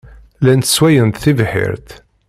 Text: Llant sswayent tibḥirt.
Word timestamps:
Llant 0.41 0.67
sswayent 0.69 1.21
tibḥirt. 1.23 1.89